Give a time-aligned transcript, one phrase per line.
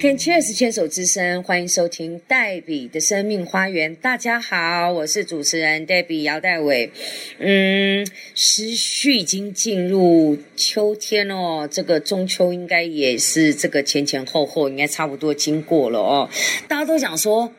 [0.00, 3.96] Can Cheers 牵手之声，欢迎收听黛比的生命花园。
[3.96, 6.92] 大家好，我是主持人黛比姚黛伟。
[7.40, 8.06] 嗯，
[8.36, 16.30] 时序已经进入秋天哦，这个中秋应该也是这个前前后后应该差不多经过了哦。
[16.68, 17.52] 大家都想说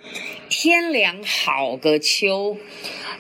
[0.47, 2.55] 天凉好个秋，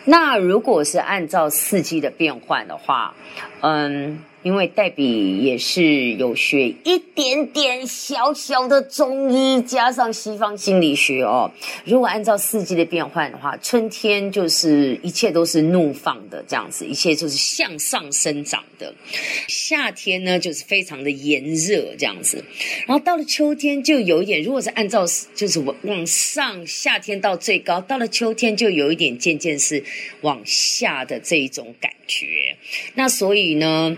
[0.05, 3.13] 那如果是按照四季的变换的话，
[3.59, 4.23] 嗯。
[4.41, 11.51] 因为黛比也是有学一点点小小的中医，加上西方心理学哦。
[11.85, 18.93] 如果按照四季的变换的话，春天就是一切都是怒放的这样子，一切就是向上生长的；
[19.47, 22.43] 夏天呢，就是非常的炎热这样子。
[22.87, 29.83] 然后到了秋天，就有一点，如果是按照就是往往上，夏天到最高，到了秋天就有一点渐渐是
[30.21, 32.57] 往下的这一种感觉。
[32.95, 33.95] 那所以呢？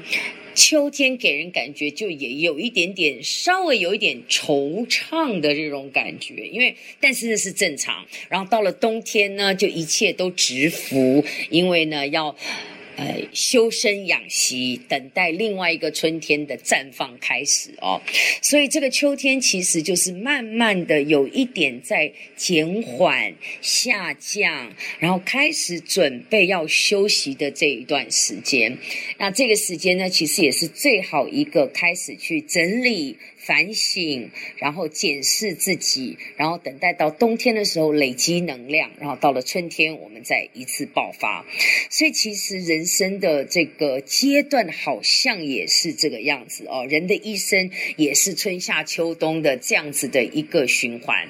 [0.53, 8.05] 秋天给人感觉就也有一点点，稍微有一点惆怅的这种感觉，因为但是那是正常。
[8.27, 12.35] 然后到了冬天呢，就一切都直服，因为呢要。
[12.97, 18.01] 呃，修身养息，等待另外一个春天的绽放开始哦。
[18.41, 28.77] 所以这个秋天其实就是慢慢的有一点在减缓下降，然后开始准备要休息的这一段时间。
[29.17, 33.17] 那这个时间呢，其实也是最好一个开始去整理。
[33.51, 41.45] 反省，然后检视自己，然后等待到冬天的时候累积能量，然后到了春天我们再一次爆发。
[41.89, 51.27] 所以其实人生的这个阶段好像也是这个样子哦，人的一生也是春夏秋冬的这样子的一个循环。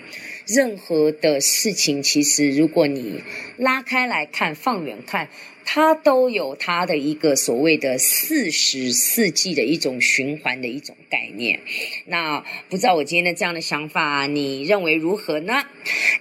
[0.54, 3.24] 任何的事情，其实如果你
[3.58, 5.30] 拉开来看，放远看。
[5.64, 11.59] 它都有它的一个所谓的四时四季的一种循环的一种概念。
[12.08, 15.64] 那不知道我今天的这样的想法，你认为如何呢？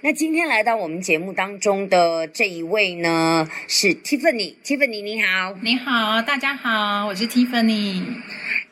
[0.01, 4.53] 那今天来到我们节目当中的这一位呢，是 Tiffany。
[4.63, 8.03] Tiffany 你好，你好，大家好，我是 Tiffany。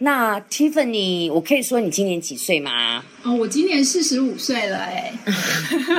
[0.02, 3.04] 那 Tiffany，我可以说你今年几岁吗？
[3.22, 5.14] 哦，我今年四十五岁了，哎，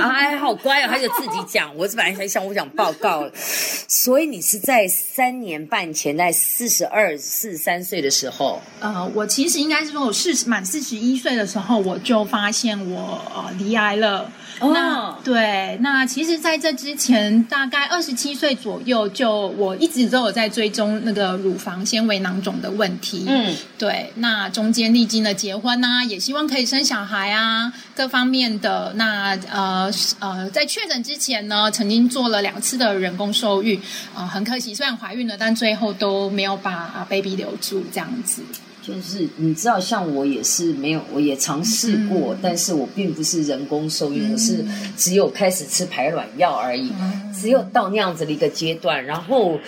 [0.00, 1.76] 哎，好乖哦，他就自己讲。
[1.76, 8.62] 我本来还想我想报告，所以你是在三年半前，在四十二、四十三岁的时候。
[8.80, 14.32] 呃，我其实应该是说，我四十满四十一岁的时候，我就发现我呃离癌了。
[14.60, 23.24] 那对，那其实在这之前，大概二十七岁左右，就我一直都有在追踪那个乳房纤维囊肿的问题。
[23.26, 28.92] 嗯，对，那中间历经了结婚啊，也希望可以生小孩啊，各方面的。
[28.96, 33.80] 那呃呃，在确诊之前呢，曾经做了两次的人工受孕，
[34.14, 38.42] 啊，很可惜，虽然怀孕了，但最后都没有把 baby 留住，这样子。
[38.82, 44.64] 就是你知道，像我也是没有，我也尝试过，但是我并不是人工受孕，我是
[44.96, 46.90] 只有开始吃排卵药而已，
[47.34, 49.58] 只有到那样子的一个阶段，然后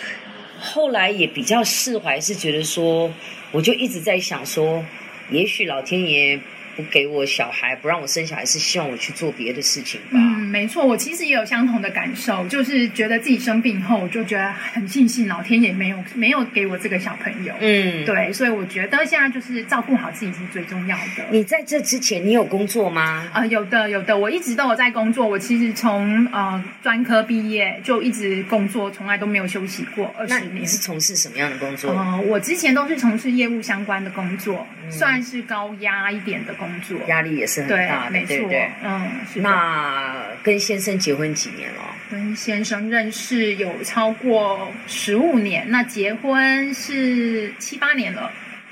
[0.59, 3.11] 后来也比较释怀，是觉得说，
[3.51, 4.83] 我就一直在想说，
[5.31, 6.41] 也许老天爷。
[6.75, 10.17] 不给我小孩，不让我生小孩，是希望我去做别的事情吧？
[10.53, 17.53] 嗯，没错，我其实也有相同的感受，就是觉得自己生病后，就觉得很庆幸老天爷没有没有给我这个小朋友。
[17.59, 21.25] 嗯，对，所以我觉得现在就是照顾好自己是最重要的。
[21.31, 23.27] 你在这之前，你有工作吗？
[23.33, 25.27] 啊，有的，有的，我一直都有在工作。
[25.27, 30.61] 我其实从呃专科毕业就一直工作，从来都没有休息过二十年。
[30.61, 31.91] 你是从事什么样的工作？
[31.91, 36.53] 哦，我之前都是从事业务相关的工作，算是高压一点的。
[36.53, 38.69] 工作压力也是很大的，对不对？
[38.83, 41.95] 嗯，那跟先生结婚几年了？
[42.11, 48.31] 跟先生认识有超过十五年，那结婚是七八年了。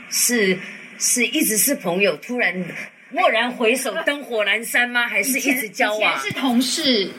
[0.10, 0.60] 是
[1.00, 2.54] 是一直是朋友，突然
[3.14, 5.08] 蓦然回首， 灯火阑珊吗？
[5.08, 6.20] 还是一直交往？
[6.20, 7.10] 是同事。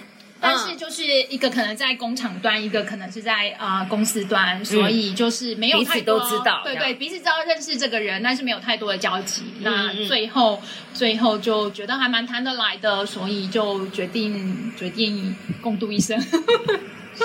[0.43, 9.43] 但是就是一个可能在工厂端，一个可能是在啊公司端，所以就是没有太多都知道，对对，彼此知道认识这个人，但是没有太多的交集。
[9.61, 10.61] 那最后
[10.93, 16.21] 最后就觉得还蛮谈得来的，所以就决定决定共度一生。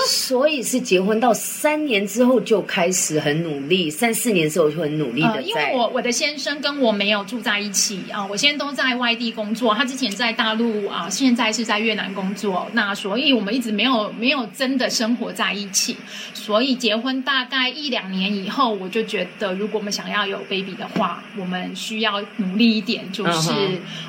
[0.08, 15.98] 所以是结婚到三年之后就开始很努力，三四年之后就很努力的呃，因为我我的先生跟我没有住在一起啊、我现在都在外地工作，他之前在大陆啊、现在是在越南工作，那所以我们一直没有没有真的生活在一起，
[16.34, 23.52] 所以结婚大概一两年以后，我就觉得如果我们想要有 baby 的话，我们需要努力一点，就是、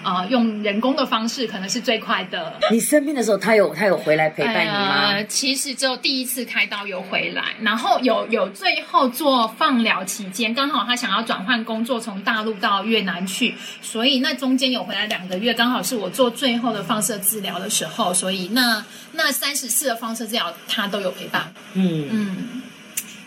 [0.03, 2.55] 啊呃用人工的方式可能是最快的。
[2.71, 5.09] 你生病的时候，他有他有回来陪伴你吗？
[5.13, 21.53] 呃，其实只有第一次开刀有回来，然后有有最后做放疗期间，刚好他想要转换工作，从大陆到越南去，所以那中间有回来两个月，刚好是我做最后的放射治疗的时候，所以那那三十次的放射治疗他都有陪伴。
[21.75, 22.63] 嗯，嗯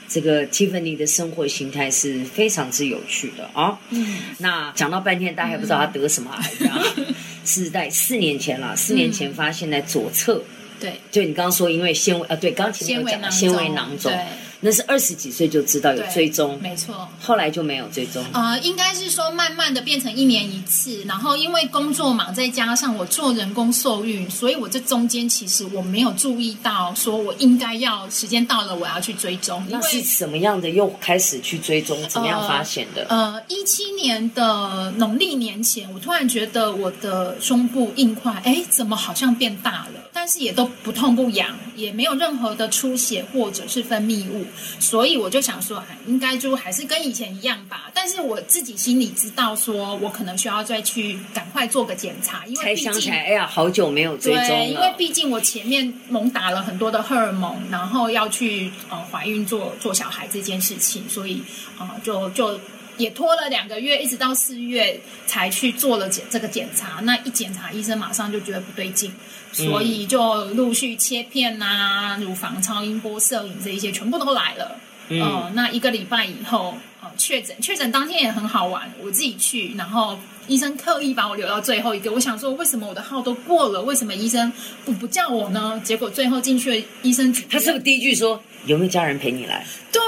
[0.07, 3.79] 这个 Tiffany 的生活形态是非常之有趣的啊。
[3.91, 6.77] 嗯，那讲到半天，大家还不知道他得什么癌这样
[7.45, 10.43] 是在四年前了，四年前发现在左侧。
[10.81, 14.19] 对，就你刚刚说，因为纤维啊，对，刚刚前面有讲纤维囊纤维囊肿，对
[14.61, 17.09] 那是二十几岁就知道有追踪，没错。
[17.19, 18.23] 后来就没有追踪。
[18.31, 30.01] 呃，应该是说慢慢的变成一年一次，然后因为工作忙，再加上我做人工受孕，所以我这中间其实我没有注意到，说我应该要时间到了我要去追踪，那是。
[30.03, 31.97] 什么样的又开始去追踪？
[32.07, 33.05] 怎么样发现的？
[33.09, 40.09] 呃，一七年的农历年前，我突然觉得我的胸部硬块，哎，怎么好像变大了？
[40.13, 44.45] 但是也都不痛不痒，也没有任何的出血或者是分泌物，
[44.79, 47.89] 所以我就想说，哎，应该就还是跟以前一样吧。
[47.93, 54.91] 但是我自己心里知道，说我可能需要再去赶快做个检查，因为才想起来，哎呀，好久没有追踪对，因为。
[54.97, 61.41] 毕竟我前面猛打了很多的荷尔蒙，然后要去呃怀孕做做小孩这件事情，所以
[61.79, 62.59] 呃就就
[62.97, 66.99] 也拖了两个月，一直到四月才去做了检这个检查。
[67.03, 69.11] 那一检查，医生马上就觉得不对劲，
[69.51, 74.77] 所以就陆续切片啊、乳房超音波、摄影这一些全部都来了。
[75.09, 80.17] 嗯呃，那一个礼拜以后，呃，确诊，确诊当天也很好玩，我自己去，然后
[80.47, 82.09] 医生刻意把我留到最后一个。
[82.13, 84.53] 我想说，为什么我的号都过了，为什么医生
[84.85, 85.81] 不不叫我呢？
[85.83, 89.65] 结果最后进去，医生他是不是第一句说有没有家人陪你来？
[89.91, 90.01] 对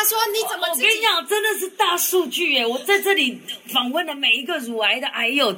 [0.00, 2.66] 他说你怎么跟你讲，真的是大数据耶！
[2.66, 5.54] 我在这里访问的每一个乳癌的癌友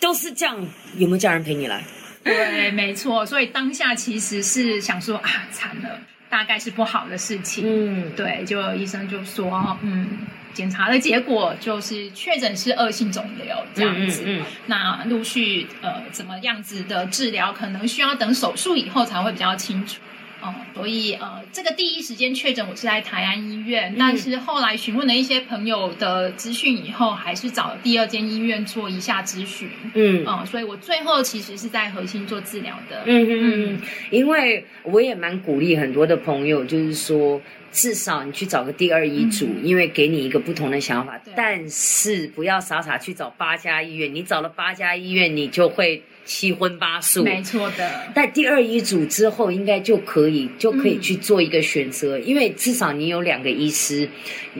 [0.00, 0.56] 都是这样，
[0.96, 1.84] 有没有家人陪你来？
[2.24, 3.24] 对，没错。
[3.24, 7.62] 所以当下其实是想说啊，惨了，大概是不好的事情。
[7.64, 14.22] 嗯，对，就医生就说，嗯，检查的结果就是确诊是恶性肿瘤这样子。
[14.24, 20.00] 嗯嗯嗯那陆续呃怎么样子的治疗，可能需要等手术以后才会比较清楚。
[20.44, 29.70] 哦、所以呃，这个第一时间确诊我是在台安医院，但是后来询问了一些朋友的资讯以后，还是找了第二间医院做一下咨询。
[29.94, 33.04] 嗯嗯、所以我最后其实是在核心做治疗的。
[33.06, 33.80] 嗯嗯嗯，
[34.10, 37.40] 因为我也蛮鼓励很多的朋友，就是说，
[37.72, 41.32] 至少你去找个第二医嘱，因为给你一个不同的想法对。
[41.34, 47.22] 但是不要傻傻去找八家医院，你找了八家医院，你就会七荤八素。
[47.22, 48.12] 没错的。
[48.14, 54.08] 但第二医嘱之后，应该就可以就可以嗯去做一个选择，因为至少你有两个医师，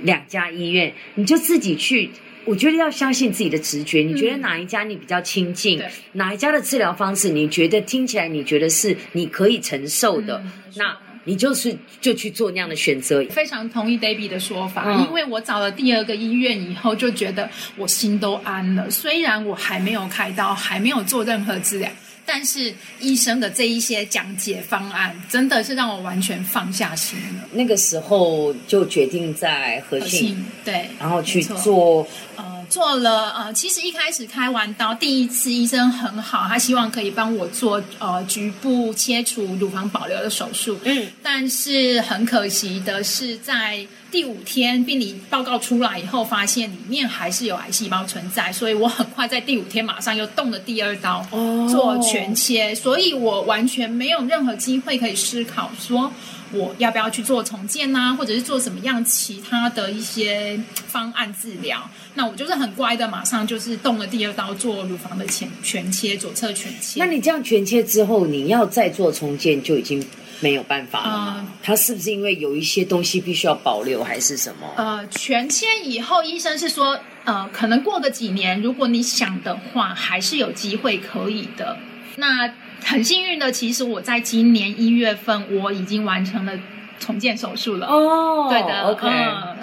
[0.02, 2.10] 两家医院，你就自己去。
[2.46, 13.24] 我觉得要相信自己的直觉，你觉得哪一家你比较亲近，嗯哪一家的治疗方式你觉得听起来你觉得是你可以承受的，嗯那你就是就去做那样的选择。
[13.30, 18.90] 非常同意 Debbie 的说法，嗯因为我找了第二个医院以后，就觉得我心都安了。
[18.90, 21.90] 虽然我还没有开刀，还没有做任何治疗，
[22.26, 27.48] 但是医生的这一些讲解方案，真的是让我完全放下心了。
[27.52, 32.06] 那个时候就决定在和核信，对，然后去做，
[32.36, 40.78] 呃，做了呃，其实一开始开完刀，第一次医生很好，他希望可以帮我做呃局部切除乳房保留的手术。
[40.84, 56.12] 嗯，但是很可惜的是，在第五天病理报告出来以后，发现里面还是有癌细胞存在，所以我很快在第五天马上又动了第二刀，哦做全切，所以我完全没有任何机会可以思考说。
[56.52, 60.56] 我要不要去做重建呐、或者是做什么样其他的一些
[60.86, 61.90] 方案治疗？
[62.14, 67.00] 那我就是很乖的，马上就是动了第二刀，做乳房的前全切，左侧全切。
[67.00, 70.06] 那你这样全切之后，你要再做重建就已经
[70.40, 71.36] 没有办法了吗？
[71.38, 74.66] 嗯它是不是因为有一些东西必须要保留，还是什么？
[74.76, 81.78] 呃，全切以后，医生是说，呃，可能过个几年，如果你想的话，还是有机会可以的。
[82.16, 82.52] 那
[82.84, 86.52] 很幸运的，其实我在今年一月份，我已经完成了
[87.00, 87.86] 重建手术了。
[87.86, 89.08] 哦，对的，OK，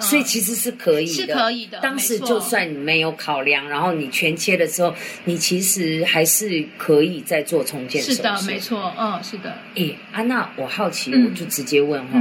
[0.00, 1.78] 所以其实是可以的，是可以的。
[1.80, 4.94] 当时就算你没有考量，然后你全切的时候，
[5.24, 8.16] 你其实还是可以再做重建手术。
[8.16, 9.54] 是的，没错，嗯，是的。
[9.74, 12.18] 诶，安娜，我好奇，我就直接问哈，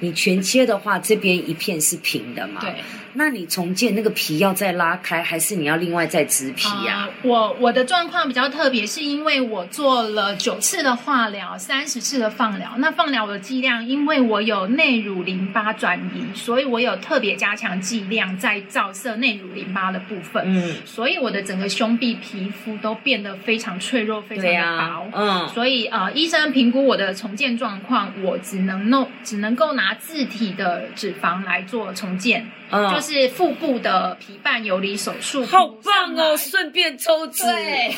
[0.00, 2.60] 你全切的话，这边一片是平的嘛？
[2.60, 2.74] 对。
[3.18, 7.08] 那你重建那个皮要再拉开，还是你要另外再植皮呀？
[7.22, 12.72] 我我的状况比较特别，是因为我做了九次的化疗，三十次的放疗。
[12.76, 20.42] 那放疗的剂量，因为我有内乳淋巴转移，所以我有特别加强剂量在照射内乳淋巴的部分。
[20.44, 25.10] 嗯，所以我的整个胸壁皮肤都变得非常脆弱，非常的薄。
[25.12, 32.50] 嗯，所以呃，医生评估我的重建状况，我只能弄，只能够拿自体的脂肪来做重建。
[32.68, 36.36] 嗯，就是腹部的皮瓣游离手术，好棒哦！
[36.36, 37.44] 顺便抽脂。
[37.44, 37.94] 对，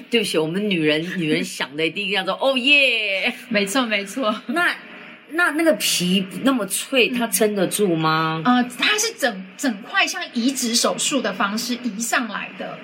[0.08, 4.34] 对不起，我们女人女人想的第一个叫做哦耶， 没错没错。
[4.46, 4.74] 那
[5.36, 8.42] 那那个皮那么脆，它撑得住吗？
[8.44, 12.78] 呃，它是整整块像移植手术的方式移上来的，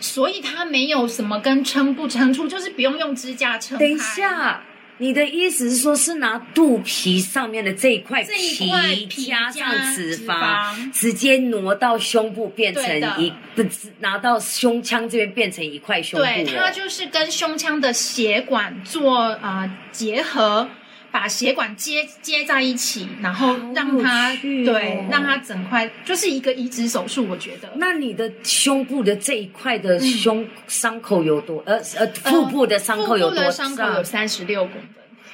[0.00, 3.78] 所以它没有什么跟撑不撑出，就是不用用支架撑。
[3.78, 4.62] 等一下。
[5.00, 12.82] 你的意思是说，是拿肚皮上面的这一块皮加上脂肪，直接挪到胸部变成
[13.16, 13.64] 一不
[14.00, 16.26] 拿到胸腔这边变成一块胸部？
[16.26, 20.68] 对，它就是跟胸腔的血管做啊结合，
[21.10, 27.26] 把血管接接在一起，然后让它对让它整块就是一个移植手术。
[27.28, 31.62] 我觉得，那你的胸部的这一块的胸伤口有多？
[31.66, 33.50] 呃呃，腹部的伤口有多？
[33.50, 34.82] 伤口有三十六公分。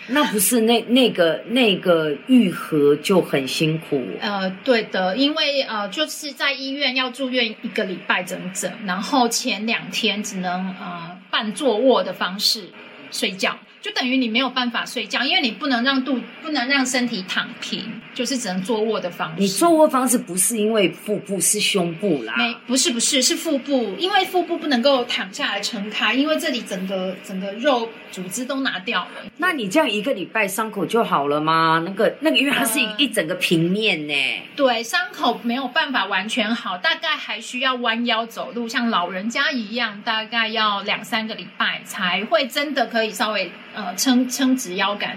[0.07, 4.03] 那不是那那个那个愈合就很辛苦。
[4.21, 12.69] 呃，对的，因为呃就是在医院要住院一个礼拜整整，然后前两天只能呃半坐卧的方式
[13.11, 13.59] 睡觉。
[13.85, 19.35] 就等于你没有办法睡觉，因为你不能让肚不能让身体躺平，就是只能坐卧的方式。
[19.39, 22.33] 你坐卧方式不是因为腹部是胸部啦？
[22.39, 29.31] 没，不是不是是腹部，因为腹部不能够躺下来撑开，因为这里整个整个肉组织都拿掉了。
[29.37, 31.83] 那你这样一个礼拜伤口就好了吗？
[31.85, 34.15] 那个那个，因为它是一一整个平面呢。
[34.57, 43.53] 对，伤口没有办法完全好，大概还需要弯腰走路，像老人家一样，大概要两三个礼拜才会真的可以稍微。
[43.75, 45.17] 呃，撑撑直腰杆，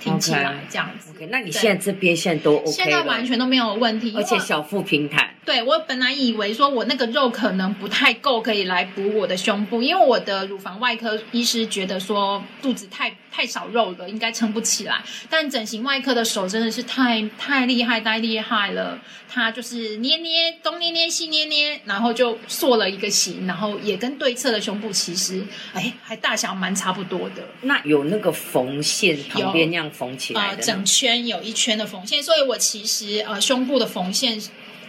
[0.00, 1.10] 挺起来这样子。
[1.10, 5.30] OK，那你现在这边现在都 OK 现在完全都没有问题，而且小腹平坦。
[5.46, 15.00] 对我本来以为说我那个肉可能不太够，可以来补我的胸部，因为我的乳房外科医师觉得说肚子太太少肉了，应该撑不起来。
[15.30, 18.98] 但整形外科的手真的是太太厉害，太厉害了。
[19.28, 27.42] 他就是捏捏东捏捏西捏捏，然后就塑了一个形，然后也跟对侧的胸部其实哎还大小蛮差不多的。
[27.60, 34.40] 那有那个缝线旁边那样缝起来的，整圈有一圈的缝线，所以我其实呃胸部的缝线。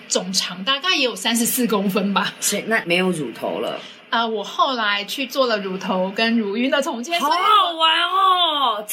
[0.07, 4.25] 总长大概也有三十四公分吧，所以那没有乳头了啊！
[4.25, 8.85] 我后来去做了乳头跟乳晕的重建，好好玩哦！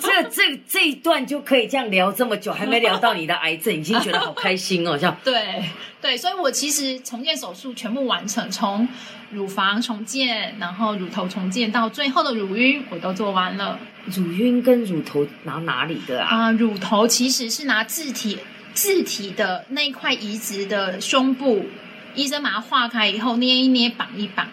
[0.00, 4.96] 这这这一段就可以这样聊这么久，还没聊到你的癌症，已经觉得好开心哦！
[4.96, 5.64] 像 对
[6.00, 8.86] 对，所以我其实重建手术全部完成，从
[9.30, 13.78] 乳房重建，然后乳头重建到最后的乳晕，我都做完了。
[14.06, 16.46] 乳晕跟乳头拿哪里的啊？
[16.46, 18.38] 啊，乳头其实是拿自体。
[18.74, 21.66] 自体的那一块移植的胸部，
[22.14, 24.46] 医生把它化开以后，捏一捏，绑一绑，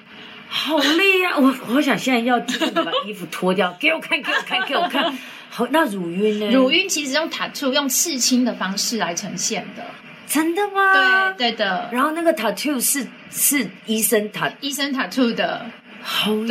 [0.48, 1.38] 好累啊！
[1.38, 5.14] 我我想现在要把衣服脱掉， 给我看，给我看，给我看。
[5.50, 6.52] 好，那乳晕呢？
[6.52, 9.84] 乳晕其实用 tattoo 用刺青的方式来呈现的，
[10.28, 11.34] 真的吗？
[11.38, 11.90] 对对的。
[11.92, 15.66] 然后那个 tattoo 是是医生 t 医生 tattoo 的，
[16.02, 16.48] 好有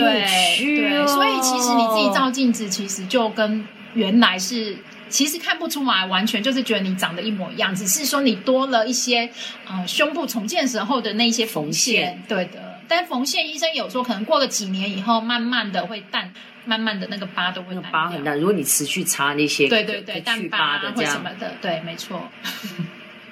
[0.56, 1.06] 趣哦。
[1.06, 4.76] 所以其实你自己照镜子，其实就跟原来是。
[5.08, 9.30] 其实看不出来，完全就是觉得你长得一模一样，只是说你多了一些，
[9.66, 12.22] 呃，胸部重建时候的那一些缝线。
[12.28, 16.32] 对的，但缝线医生有说，可能过了几年以后，慢慢的会淡，
[16.64, 17.90] 慢慢的那个疤都会淡。
[17.90, 22.28] 疤很大，如果你持续擦那些，对对对，淡疤的或什么的，对，没错。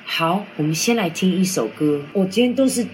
[0.04, 2.00] 好，我们先来听一首歌。
[2.12, 2.86] 我今天都是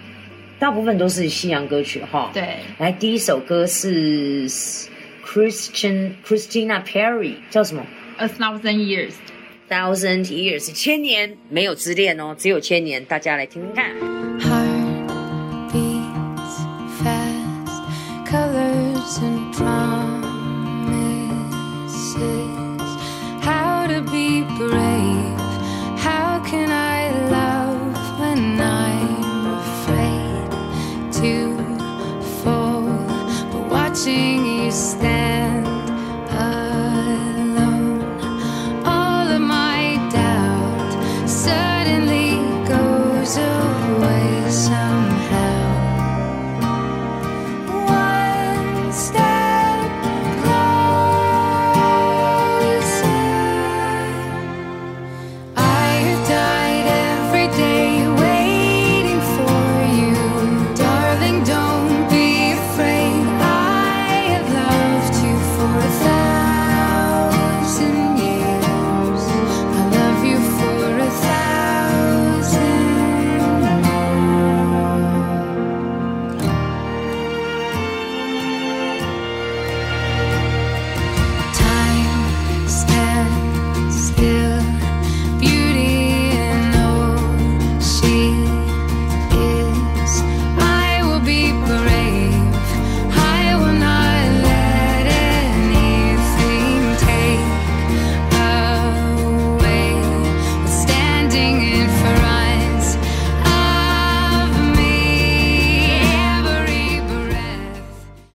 [0.59, 2.31] 大部分都是西洋歌曲哈。
[2.33, 4.49] 对，来第一首歌是
[5.25, 7.85] Christian Christina Perry，叫什么
[8.22, 9.14] ？A thousand years,
[9.70, 13.06] thousand years，千年没有之恋哦，只有千年。
[13.06, 13.92] 大家来听听看。
[14.40, 15.08] Heart
[15.72, 16.66] beats
[17.04, 17.84] fast,
[18.26, 20.08] colors and promises.